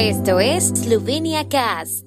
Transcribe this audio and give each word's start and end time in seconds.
Esto 0.00 0.38
es 0.38 0.68
Slovenia 0.68 1.48
Cast. 1.48 2.04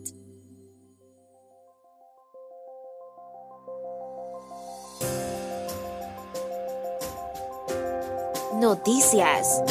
Noticias. 8.62 9.62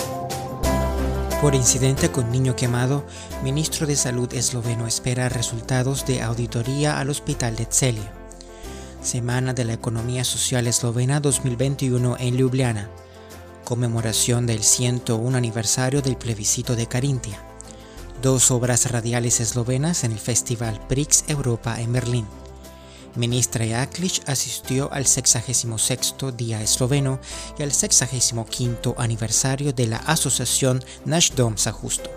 Por 1.41 1.54
incidente 1.54 2.11
con 2.11 2.30
niño 2.30 2.54
quemado, 2.54 3.04
ministro 3.43 3.86
de 3.86 3.96
Salud 3.96 4.30
esloveno 4.34 4.87
espera 4.87 5.30
resultados 5.30 6.05
de 6.05 6.21
auditoría 6.21 7.00
al 7.00 7.09
hospital 7.09 7.57
de 7.57 7.68
Celia. 7.71 8.12
Semana 9.00 9.55
de 9.55 9.64
la 9.64 9.73
Economía 9.73 10.25
Social 10.25 10.66
Eslovena 10.66 11.21
2021 11.21 12.18
en 12.21 12.37
Ljubljana. 12.37 12.91
Conmemoración 13.64 14.46
del 14.46 14.62
101 14.62 15.39
aniversario 15.39 16.02
del 16.02 16.18
plebiscito 16.18 16.77
de 16.77 16.87
Carintia. 16.87 17.50
Dos 18.22 18.50
obras 18.50 18.90
radiales 18.90 19.40
eslovenas 19.40 20.04
en 20.04 20.12
el 20.12 20.18
Festival 20.18 20.79
Prix 20.88 21.24
Europa 21.29 21.80
en 21.80 21.90
Berlín. 21.90 22.26
Ministra 23.16 23.66
Jaklic 23.66 24.29
asistió 24.29 24.93
al 24.93 25.06
66 25.06 25.66
Día 26.36 26.60
Esloveno 26.60 27.18
y 27.58 27.62
al 27.62 27.72
65 27.72 28.94
aniversario 28.98 29.72
de 29.72 29.86
la 29.86 29.96
asociación 29.96 30.84
Naš 31.06 31.34
Dom 31.34 31.56
za 31.56 31.72
Justo. 31.72 32.10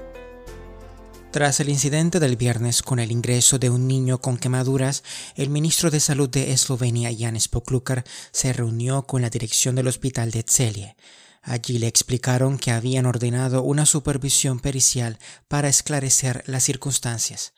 Tras 1.31 1.62
el 1.62 1.70
incidente 1.70 2.20
del 2.20 2.35
viernes 2.35 2.81
con 2.81 2.99
el 2.99 3.09
ingreso 3.09 3.57
de 3.57 3.70
un 3.70 3.88
niño 3.88 4.20
con 4.20 4.38
quemaduras, 4.38 5.04
el 5.35 5.49
ministro 5.49 5.90
de 5.90 6.01
Salud 6.01 6.29
de 6.29 6.51
Eslovenia, 6.51 7.12
Janis 7.17 7.48
Poklukar, 7.48 8.04
se 8.31 8.51
reunió 8.51 9.04
con 9.04 9.21
la 9.21 9.29
dirección 9.29 9.76
del 9.76 9.88
hospital 9.88 10.31
de 10.31 10.43
Celje. 10.45 10.98
Allí 11.44 11.78
le 11.78 11.88
explicaron 11.88 12.58
que 12.58 12.72
habían 12.72 13.06
ordenado 13.06 13.64
una 13.64 13.86
supervisión 13.86 14.62
pericial 14.62 15.20
para 15.50 15.68
esclarecer 15.68 16.42
las 16.48 16.64
circunstancias. 16.64 17.54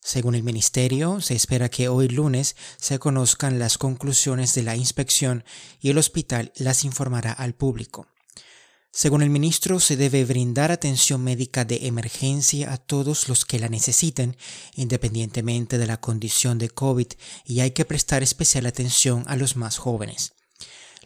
Según 0.00 0.36
el 0.36 0.44
ministerio, 0.44 1.20
se 1.20 1.34
espera 1.34 1.68
que 1.68 1.88
hoy 1.88 2.08
lunes 2.08 2.54
se 2.76 3.00
conozcan 3.00 3.58
las 3.58 3.76
conclusiones 3.76 4.54
de 4.54 4.62
la 4.62 4.76
inspección 4.76 5.44
y 5.80 5.90
el 5.90 5.98
hospital 5.98 6.52
las 6.56 6.84
informará 6.84 7.32
al 7.32 7.54
público. 7.54 8.06
Según 8.92 9.22
el 9.22 9.30
ministro, 9.30 9.80
se 9.80 9.96
debe 9.96 10.24
brindar 10.24 10.70
atención 10.70 11.24
médica 11.24 11.64
de 11.64 11.88
emergencia 11.88 12.72
a 12.72 12.76
todos 12.76 13.28
los 13.28 13.44
que 13.44 13.58
la 13.58 13.68
necesiten, 13.68 14.36
independientemente 14.76 15.78
de 15.78 15.86
la 15.88 15.96
condición 15.96 16.58
de 16.58 16.68
COVID, 16.68 17.08
y 17.44 17.58
hay 17.60 17.72
que 17.72 17.84
prestar 17.84 18.22
especial 18.22 18.66
atención 18.66 19.24
a 19.26 19.34
los 19.34 19.56
más 19.56 19.78
jóvenes. 19.78 20.34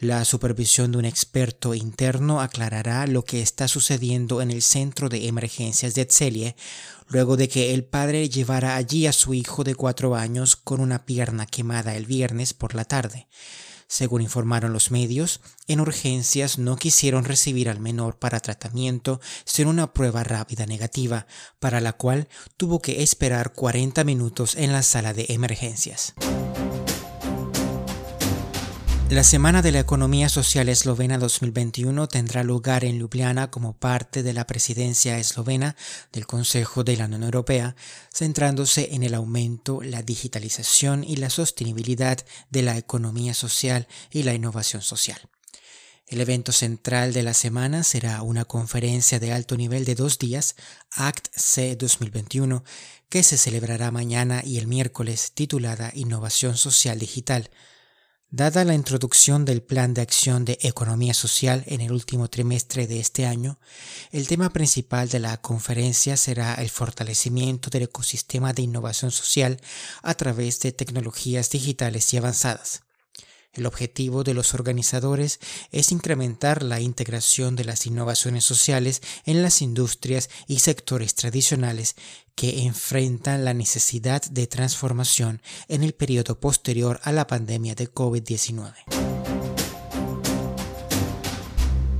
La 0.01 0.25
supervisión 0.25 0.93
de 0.93 0.99
un 0.99 1.05
experto 1.05 1.75
interno 1.75 2.41
aclarará 2.41 3.05
lo 3.09 3.25
que 3.25 3.43
está 3.43 3.67
sucediendo 3.67 4.41
en 4.41 4.53
el 4.53 4.63
centro 4.63 5.09
de 5.09 5.27
emergencias 5.27 5.95
de 5.95 6.03
Etzelie, 6.03 6.55
luego 7.09 7.37
de 7.37 7.49
que 7.49 7.75
el 7.75 7.83
padre 7.83 8.29
llevara 8.29 8.77
allí 8.77 9.09
a 9.09 9.13
su 9.13 9.35
hijo 9.35 9.65
de 9.65 9.75
cuatro 9.75 10.15
años 10.15 10.55
con 10.55 10.81
una 10.81 11.05
pierna 11.05 11.47
quemada 11.47 11.97
el 11.97 12.07
viernes 12.07 12.55
por 12.55 12.77
la 12.77 12.85
tarde. 12.85 13.27
Según 13.89 14.23
informaron 14.23 14.73
los 14.73 14.93
medios, 14.93 15.41
en 15.67 15.81
urgencias 15.81 16.59
no 16.59 16.77
quisieron 16.77 17.25
recibir 17.25 17.69
al 17.69 17.81
menor 17.81 18.21
para 18.21 18.39
tratamiento 18.39 19.21
sin 19.45 19.67
una 19.67 19.93
prueba 19.93 20.23
rápida 20.23 20.65
negativa, 20.67 21.27
para 21.59 21.81
la 21.81 21.95
cual 21.95 22.29
tuvo 22.57 22.81
que 22.81 23.03
esperar 23.03 23.53
40 23.53 24.05
minutos 24.05 24.55
en 24.55 24.73
la 24.73 24.85
sala 24.85 25.13
de 25.13 25.27
emergencias. 25.31 26.15
La 29.11 29.25
Semana 29.25 29.62
de 29.62 29.73
la 29.73 29.81
Economía 29.81 30.28
Social 30.28 30.69
Eslovena 30.69 31.17
2021 31.17 32.09
tendrá 32.09 32.42
lugar 32.45 32.84
en 32.84 32.98
Ljubljana 32.98 33.51
como 33.51 33.73
parte 33.73 34.23
de 34.23 34.34
la 34.34 34.47
presidencia 34.47 35.17
eslovena 35.19 35.77
del 36.12 36.27
Consejo 36.27 36.84
de 36.84 36.98
la 36.98 37.06
Unión 37.06 37.23
Europea, 37.23 37.75
centrándose 38.12 38.95
en 38.95 39.03
el 39.03 39.14
aumento, 39.14 39.81
la 39.81 40.03
digitalización 40.03 41.05
y 41.05 41.17
la 41.17 41.31
sostenibilidad 41.31 42.19
de 42.51 42.61
la 42.61 42.77
economía 42.77 43.33
social 43.33 43.89
y 44.11 44.24
la 44.24 44.35
innovación 44.35 44.83
social. 44.83 45.19
El 46.07 46.20
evento 46.20 46.52
central 46.52 47.14
de 47.14 47.23
la 47.23 47.33
semana 47.33 47.85
será 47.85 48.20
una 48.20 48.45
conferencia 48.45 49.19
de 49.19 49.33
alto 49.33 49.57
nivel 49.57 49.86
de 49.86 49.95
dos 49.95 50.19
días, 50.19 50.55
ACT 50.90 51.29
C 51.35 51.77
2021, 51.77 52.63
que 53.08 53.23
se 53.23 53.39
celebrará 53.39 53.90
mañana 53.90 54.42
y 54.45 54.58
el 54.58 54.67
miércoles 54.67 55.33
titulada 55.33 55.92
Innovación 55.95 56.58
Social 56.58 56.98
Digital 56.98 57.51
Dada 58.30 58.62
la 58.66 58.74
introducción 58.74 59.46
del 59.46 59.62
Plan 59.62 59.94
de 59.94 60.02
Acción 60.02 60.44
de 60.44 60.58
Economía 60.61 61.14
Social 61.14 61.64
en 61.66 61.80
el 61.80 61.92
último 61.92 62.28
trimestre 62.28 62.86
de 62.86 63.00
este 63.00 63.24
año, 63.24 63.58
el 64.12 64.28
tema 64.28 64.50
principal 64.50 65.08
de 65.08 65.18
la 65.18 65.39
conferencia 65.39 66.14
será 66.18 66.52
el 66.56 66.68
fortalecimiento 66.68 67.70
del 67.70 67.84
ecosistema 67.84 68.52
de 68.52 68.61
innovación 68.61 69.12
social 69.12 69.58
a 70.02 70.12
través 70.12 70.61
de 70.61 70.72
tecnologías 70.72 71.48
digitales 71.48 72.12
y 72.12 72.18
avanzadas. 72.18 72.83
El 73.53 73.67
objetivo 73.67 74.25
de 74.25 74.35
los 74.35 74.55
organizadores 74.55 75.41
es 75.73 75.91
incrementar 75.91 76.63
la 76.63 76.81
integración 76.81 77.57
de 77.57 77.64
las 77.64 77.86
innovaciones 77.86 78.45
sociales 78.45 79.03
en 79.25 79.42
las 79.42 79.63
industrias 79.63 80.31
y 80.47 80.61
sectores 80.61 81.14
tradicionales 81.14 81.97
que 82.35 82.63
enfrentan 82.63 83.45
la 83.45 83.55
necesidad 83.55 84.23
de 84.23 84.47
transformación 84.47 85.42
en 85.67 85.83
el 85.83 85.92
periodo 85.92 86.39
posterior 86.39 87.01
a 87.03 87.11
la 87.11 87.27
pandemia 87.27 87.75
de 87.75 87.92
COVID-19. 87.92 88.75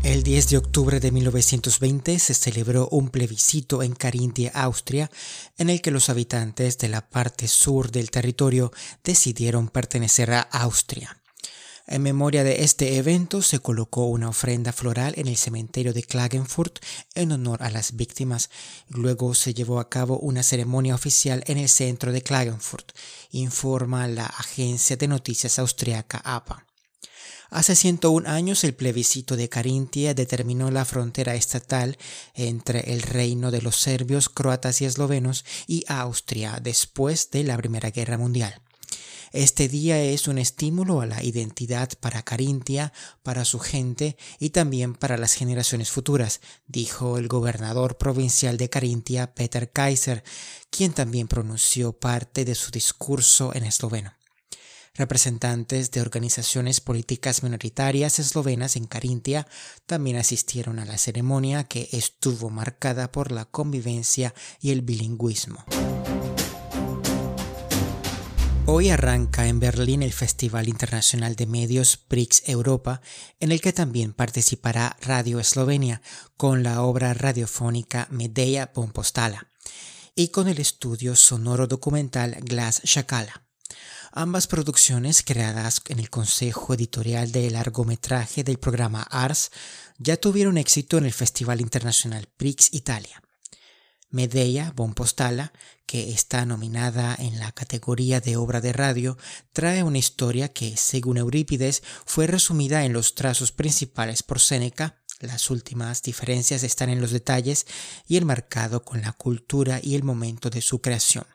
El 0.08 0.22
10 0.22 0.48
de 0.48 0.56
octubre 0.56 1.00
de 1.00 1.10
1920 1.10 2.19
se 2.19 2.32
celebró 2.32 2.88
un 2.91 3.10
plebiscito 3.10 3.82
en 3.82 3.94
Carintia, 3.94 4.50
Austria, 4.54 5.10
en 5.58 5.69
el 5.69 5.82
que 5.82 5.91
los 5.91 6.08
habitantes 6.08 6.78
de 6.78 6.88
la 6.88 7.10
parte 7.10 7.47
sur 7.47 7.91
del 7.91 8.10
territorio 8.10 8.72
decidieron 9.04 9.69
pertenecer 9.69 10.31
a 10.31 10.41
Austria. 10.41 11.20
En 11.91 12.03
memoria 12.03 12.44
de 12.44 12.65
este 12.65 12.99
evento 12.99 13.41
se 13.41 13.60
colocó 13.60 14.04
una 14.04 14.28
ofrenda 14.28 14.75
floral 14.75 15.15
en 15.16 15.26
el 15.26 15.38
cementerio 15.38 15.94
de 15.94 16.03
Klagenfurt 16.03 16.81
en 17.15 17.32
honor 17.32 17.62
a 17.62 17.71
las 17.71 17.97
víctimas. 17.97 18.50
Luego 18.88 19.34
se 19.34 19.54
llevó 19.54 19.81
a 19.81 19.88
cabo 19.88 20.19
una 20.19 20.43
ceremonia 20.43 20.94
oficial 20.94 21.43
en 21.47 21.56
el 21.56 21.71
centro 21.71 22.12
de 22.12 22.21
Klagenfurt, 22.21 22.93
informa 23.31 24.06
la 24.06 24.26
agencia 24.26 24.99
de 24.99 25.09
noticias 25.09 25.59
austriaca 25.59 26.21
APA. 26.25 26.66
Hace 27.49 27.75
101 27.75 28.28
años 28.28 28.65
el 28.65 28.75
plebiscito 28.75 29.34
de 29.34 29.49
Carintia 29.49 30.12
determinó 30.12 30.70
la 30.70 30.84
frontera 30.84 31.37
estatal 31.37 31.97
entre 32.34 32.93
el 32.93 33.00
reino 33.00 33.50
de 33.50 33.62
los 33.62 33.76
serbios, 33.76 34.28
croatas 34.28 34.82
y 34.82 34.84
eslovenos 34.84 35.47
y 35.66 35.87
Austria 35.88 36.60
después 36.62 37.31
de 37.31 37.44
la 37.44 37.56
Primera 37.56 37.88
Guerra 37.88 38.19
Mundial. 38.19 38.60
Este 39.32 39.68
día 39.68 40.00
es 40.00 40.26
un 40.26 40.38
estímulo 40.38 41.00
a 41.00 41.06
la 41.06 41.22
identidad 41.22 41.90
para 42.00 42.22
Carintia, 42.22 42.92
para 43.22 43.44
su 43.44 43.58
gente 43.58 44.16
y 44.38 44.50
también 44.50 44.94
para 44.94 45.18
las 45.18 45.34
generaciones 45.34 45.90
futuras, 45.90 46.40
dijo 46.66 47.18
el 47.18 47.28
gobernador 47.28 47.98
provincial 47.98 48.56
de 48.56 48.70
Carintia, 48.70 49.34
Peter 49.34 49.70
Kaiser, 49.70 50.24
quien 50.70 50.92
también 50.92 51.28
pronunció 51.28 51.92
parte 51.92 52.44
de 52.44 52.54
su 52.54 52.70
discurso 52.70 53.54
en 53.54 53.64
esloveno. 53.64 54.14
Representantes 54.94 55.92
de 55.92 56.00
organizaciones 56.00 56.80
políticas 56.80 57.44
minoritarias 57.44 58.18
eslovenas 58.18 58.74
en 58.74 58.86
Carintia 58.86 59.46
también 59.86 60.16
asistieron 60.16 60.80
a 60.80 60.84
la 60.84 60.98
ceremonia 60.98 61.64
que 61.64 61.88
estuvo 61.92 62.50
marcada 62.50 63.12
por 63.12 63.30
la 63.30 63.44
convivencia 63.44 64.34
y 64.60 64.72
el 64.72 64.82
bilingüismo. 64.82 65.64
Hoy 68.70 68.90
arranca 68.90 69.46
en 69.46 69.60
Berlín 69.60 70.02
el 70.02 70.12
Festival 70.12 70.68
Internacional 70.68 71.36
de 71.36 71.46
Medios 71.46 71.96
Prix 71.96 72.42
Europa, 72.44 73.00
en 73.40 73.50
el 73.50 73.62
que 73.62 73.72
también 73.72 74.12
participará 74.12 74.94
Radio 75.00 75.40
Eslovenia 75.40 76.02
con 76.36 76.62
la 76.62 76.82
obra 76.82 77.14
radiofónica 77.14 78.08
Medea 78.10 78.75
Pompostala 78.75 79.48
y 80.14 80.28
con 80.28 80.48
el 80.48 80.58
estudio 80.58 81.16
sonoro 81.16 81.66
documental 81.66 82.37
Glass 82.43 82.82
Shakala. 82.84 83.43
Ambas 84.12 84.46
producciones, 84.46 85.22
creadas 85.22 85.81
en 85.88 85.98
el 85.98 86.10
consejo 86.10 86.75
editorial 86.75 87.32
de 87.32 87.50
largometraje 87.50 88.44
del 88.44 88.58
programa 88.58 89.02
ARS, 89.04 89.50
ya 89.96 90.19
tuvieron 90.19 90.58
éxito 90.58 90.98
en 90.98 91.06
el 91.06 91.14
Festival 91.14 91.62
Internacional 91.62 92.28
Prix 92.37 92.69
Italia. 92.75 93.22
Medea 94.10 94.72
Bompostala, 94.75 95.52
que 95.87 96.12
está 96.12 96.46
nominada 96.46 97.14
en 97.19 97.38
la 97.38 97.52
categoría 97.52 98.20
de 98.20 98.37
obra 98.37 98.60
de 98.60 98.72
radio, 98.72 99.19
trae 99.52 99.82
una 99.82 99.99
historia 99.99 100.52
que, 100.52 100.76
según 100.76 101.19
Eurípides, 101.19 101.82
fue 102.06 102.26
resumida 102.26 102.84
en 102.84 102.94
los 102.94 103.14
trazos 103.14 103.52
principales 103.52 104.22
por 104.22 104.40
Séneca. 104.40 105.02
Las 105.20 105.50
últimas 105.50 106.02
diferencias 106.02 106.62
están 106.62 106.88
en 106.88 107.00
los 107.00 107.10
detalles 107.10 107.66
y 108.06 108.16
enmarcado 108.16 108.84
con 108.84 109.02
la 109.02 109.12
cultura 109.12 109.81
y 109.82 109.94
el 109.94 110.05
momento 110.05 110.49
de 110.49 110.62
su 110.62 110.81
creación. 110.81 111.26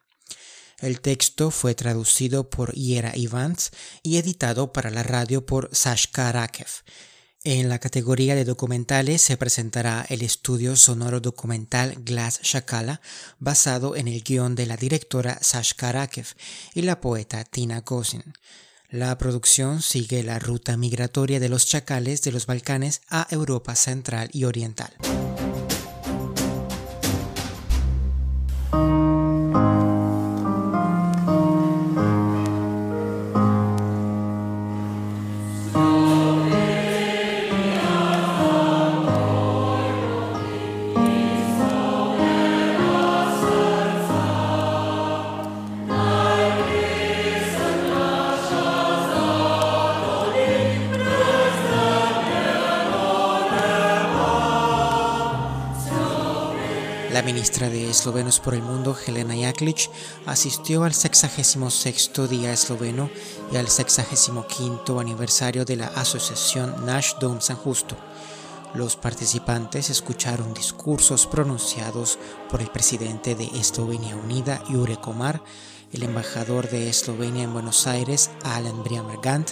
El 0.80 1.00
texto 1.00 1.52
fue 1.52 1.76
traducido 1.76 2.50
por 2.50 2.74
Yera 2.74 3.16
Ivans 3.16 3.72
y 4.02 4.18
editado 4.18 4.74
para 4.74 4.90
la 4.90 5.04
radio 5.04 5.46
por 5.46 5.70
Sashka 5.72 6.32
Rakev. 6.32 6.68
En 7.46 7.68
la 7.68 7.78
categoría 7.78 8.36
de 8.36 8.46
documentales 8.46 9.22
se 9.22 9.36
presentará 9.36 10.06
el 10.08 10.22
estudio 10.22 10.78
sonoro 10.78 11.20
documental 11.20 11.94
Glass 12.00 12.40
Shakala, 12.42 13.02
basado 13.38 13.98
en 13.98 14.08
el 14.08 14.24
guion 14.24 14.56
de 14.56 14.66
la 14.66 14.78
directora 14.78 15.38
Sash 15.42 15.74
Karakev 15.74 16.28
y 16.74 16.84
la 16.84 17.02
poeta 17.02 17.44
Tina 17.44 17.82
Gosin. 17.82 18.24
La 18.90 19.18
producción 19.18 19.82
sigue 19.82 20.24
la 20.24 20.40
ruta 20.40 20.78
migratoria 20.78 21.42
de 21.42 21.50
los 21.50 21.66
chacales 21.66 22.22
de 22.22 22.32
los 22.32 22.46
Balcanes 22.46 23.02
a 23.10 23.28
Europa 23.30 23.76
Central 23.76 24.30
y 24.32 24.46
Oriental. 24.46 24.94
La 57.14 57.22
ministra 57.22 57.70
de 57.70 57.92
Eslovenos 57.92 58.40
por 58.40 58.56
el 58.56 58.64
Mundo, 58.64 58.98
Helena 59.06 59.36
Jaklic, 59.40 59.88
asistió 60.26 60.84
al 60.84 60.96
66 60.96 62.12
Día 62.28 62.52
Esloveno 62.52 63.08
y 63.52 63.58
al 63.58 63.68
65 63.68 65.00
aniversario 65.00 65.64
de 65.64 65.76
la 65.76 65.86
asociación 65.90 66.88
Nash 66.88 67.14
Dom 67.20 67.40
San 67.40 67.58
Justo. 67.58 67.96
Los 68.74 68.96
participantes 68.96 69.92
escucharon 69.92 70.56
discursos 70.56 71.28
pronunciados 71.28 72.18
por 72.50 72.62
el 72.62 72.72
presidente 72.72 73.36
de 73.36 73.46
Eslovenia 73.60 74.16
Unida, 74.16 74.64
Jure 74.68 74.98
Komar, 74.98 75.44
el 75.94 76.04
embajador 76.04 76.70
de 76.70 76.90
Eslovenia 76.90 77.44
en 77.44 77.54
Buenos 77.54 77.88
Aires, 77.88 78.32
Alan 78.44 78.84
Briamergant, 78.84 79.52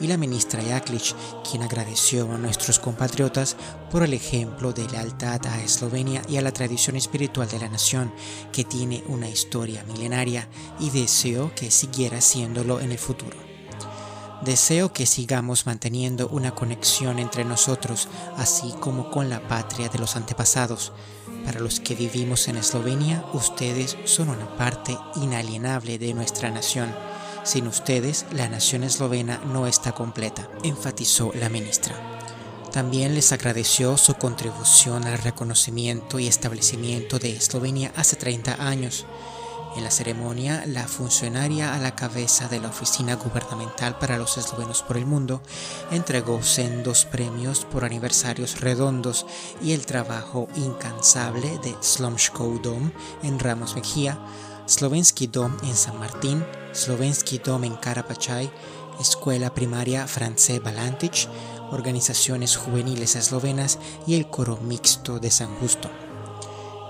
y 0.00 0.06
la 0.06 0.16
ministra 0.16 0.62
Jaklic, 0.62 1.14
quien 1.48 1.62
agradeció 1.62 2.30
a 2.32 2.38
nuestros 2.38 2.78
compatriotas 2.78 3.56
por 3.90 4.02
el 4.02 4.14
ejemplo 4.14 4.72
de 4.72 4.88
lealtad 4.88 5.46
a 5.46 5.62
Eslovenia 5.62 6.22
y 6.28 6.38
a 6.38 6.42
la 6.42 6.52
tradición 6.52 6.96
espiritual 6.96 7.48
de 7.48 7.60
la 7.60 7.68
nación, 7.68 8.12
que 8.52 8.64
tiene 8.64 9.04
una 9.06 9.28
historia 9.28 9.84
milenaria, 9.84 10.48
y 10.80 10.90
deseó 10.90 11.54
que 11.54 11.70
siguiera 11.70 12.20
siéndolo 12.20 12.80
en 12.80 12.90
el 12.90 12.98
futuro. 12.98 13.51
Deseo 14.44 14.92
que 14.92 15.06
sigamos 15.06 15.66
manteniendo 15.66 16.26
una 16.26 16.52
conexión 16.52 17.20
entre 17.20 17.44
nosotros, 17.44 18.08
así 18.36 18.74
como 18.80 19.08
con 19.08 19.30
la 19.30 19.46
patria 19.46 19.88
de 19.88 20.00
los 20.00 20.16
antepasados. 20.16 20.92
Para 21.44 21.60
los 21.60 21.78
que 21.78 21.94
vivimos 21.94 22.48
en 22.48 22.56
Eslovenia, 22.56 23.24
ustedes 23.34 23.96
son 24.04 24.30
una 24.30 24.56
parte 24.56 24.98
inalienable 25.14 25.96
de 25.98 26.12
nuestra 26.12 26.50
nación. 26.50 26.92
Sin 27.44 27.68
ustedes, 27.68 28.26
la 28.32 28.48
nación 28.48 28.82
eslovena 28.82 29.40
no 29.46 29.68
está 29.68 29.92
completa, 29.92 30.48
enfatizó 30.64 31.30
la 31.34 31.48
ministra. 31.48 31.94
También 32.72 33.14
les 33.14 33.30
agradeció 33.30 33.96
su 33.96 34.14
contribución 34.14 35.04
al 35.04 35.18
reconocimiento 35.18 36.18
y 36.18 36.26
establecimiento 36.26 37.18
de 37.18 37.36
Eslovenia 37.36 37.92
hace 37.96 38.16
30 38.16 38.66
años. 38.66 39.06
En 39.74 39.84
la 39.84 39.90
ceremonia, 39.90 40.64
la 40.66 40.86
funcionaria 40.86 41.74
a 41.74 41.78
la 41.78 41.94
cabeza 41.94 42.46
de 42.46 42.60
la 42.60 42.68
Oficina 42.68 43.14
Gubernamental 43.16 43.98
para 43.98 44.18
los 44.18 44.36
Eslovenos 44.36 44.82
por 44.82 44.98
el 44.98 45.06
Mundo 45.06 45.40
entregó 45.90 46.42
sendos 46.42 47.06
premios 47.06 47.64
por 47.64 47.84
aniversarios 47.84 48.60
redondos 48.60 49.24
y 49.62 49.72
el 49.72 49.86
trabajo 49.86 50.48
incansable 50.56 51.58
de 51.62 51.74
Slomshko 51.80 52.60
Dom 52.62 52.90
en 53.22 53.38
Ramos 53.38 53.74
Mejía, 53.74 54.18
Slovensky 54.66 55.26
Dom 55.26 55.56
en 55.62 55.74
San 55.74 55.98
Martín, 55.98 56.44
Slovensky 56.72 57.38
Dom 57.38 57.64
en 57.64 57.76
Karapachay, 57.76 58.50
Escuela 59.00 59.54
Primaria 59.54 60.06
France 60.06 60.60
Balantic, 60.60 61.28
organizaciones 61.70 62.56
juveniles 62.56 63.16
eslovenas 63.16 63.78
y 64.06 64.16
el 64.16 64.28
coro 64.28 64.58
mixto 64.58 65.18
de 65.18 65.30
San 65.30 65.54
Justo. 65.56 66.01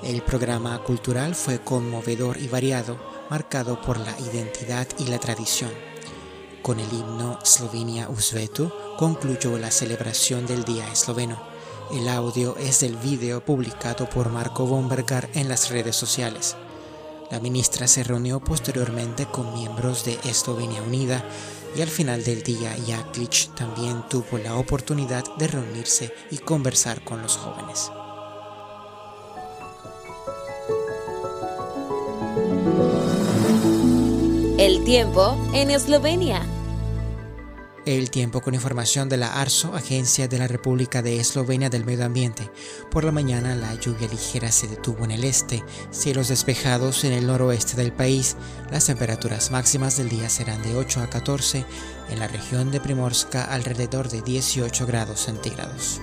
El 0.02 0.20
programa 0.22 0.82
cultural 0.82 1.36
fue 1.36 1.60
conmovedor 1.60 2.36
y 2.38 2.48
variado, 2.48 2.98
marcado 3.30 3.80
por 3.80 3.98
la 3.98 4.18
identidad 4.18 4.88
y 4.98 5.06
la 5.06 5.20
tradición. 5.20 5.70
Con 6.60 6.80
el 6.80 6.92
himno 6.92 7.38
Slovenia 7.44 8.08
Uzvetu 8.08 8.72
concluyó 8.98 9.56
la 9.58 9.70
celebración 9.70 10.44
del 10.44 10.64
Día 10.64 10.90
Esloveno. 10.92 11.40
El 11.92 12.08
audio 12.08 12.56
es 12.56 12.80
del 12.80 12.96
vídeo 12.96 13.44
publicado 13.44 14.10
por 14.10 14.28
Marco 14.28 14.66
Bombergar 14.66 15.28
en 15.34 15.48
las 15.48 15.70
redes 15.70 15.94
sociales. 15.94 16.56
La 17.30 17.38
ministra 17.38 17.86
se 17.86 18.02
reunió 18.02 18.40
posteriormente 18.40 19.26
con 19.26 19.54
miembros 19.54 20.04
de 20.04 20.18
Eslovenia 20.24 20.82
Unida 20.82 21.24
y 21.76 21.80
al 21.80 21.88
final 21.88 22.24
del 22.24 22.42
día 22.42 22.74
Jaklic 22.88 23.54
también 23.54 24.02
tuvo 24.08 24.38
la 24.38 24.56
oportunidad 24.56 25.24
de 25.36 25.46
reunirse 25.46 26.12
y 26.32 26.38
conversar 26.38 27.04
con 27.04 27.22
los 27.22 27.36
jóvenes. 27.36 27.90
El 34.58 34.84
tiempo 34.84 35.34
en 35.54 35.70
Eslovenia. 35.70 36.42
El 37.86 38.10
tiempo 38.10 38.42
con 38.42 38.54
información 38.54 39.08
de 39.08 39.16
la 39.16 39.40
ARSO, 39.40 39.74
Agencia 39.74 40.28
de 40.28 40.38
la 40.38 40.46
República 40.46 41.00
de 41.00 41.18
Eslovenia 41.18 41.70
del 41.70 41.86
Medio 41.86 42.04
Ambiente. 42.04 42.50
Por 42.90 43.02
la 43.02 43.12
mañana 43.12 43.56
la 43.56 43.74
lluvia 43.74 44.08
ligera 44.08 44.52
se 44.52 44.68
detuvo 44.68 45.04
en 45.04 45.10
el 45.10 45.24
este, 45.24 45.64
cielos 45.90 46.28
despejados 46.28 47.02
en 47.04 47.12
el 47.12 47.26
noroeste 47.26 47.76
del 47.76 47.92
país. 47.92 48.36
Las 48.70 48.86
temperaturas 48.86 49.50
máximas 49.50 49.96
del 49.96 50.10
día 50.10 50.28
serán 50.28 50.62
de 50.62 50.76
8 50.76 51.00
a 51.00 51.08
14, 51.08 51.64
en 52.10 52.18
la 52.18 52.28
región 52.28 52.70
de 52.70 52.80
Primorska 52.80 53.44
alrededor 53.44 54.10
de 54.10 54.20
18 54.20 54.86
grados 54.86 55.20
centígrados. 55.20 56.00